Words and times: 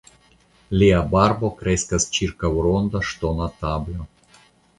Lia 0.83 1.01
barbo 1.11 1.51
kreskas 1.59 2.07
ĉirkaŭ 2.15 2.51
ronda 2.69 3.03
ŝtona 3.11 3.51
tablo. 3.61 4.09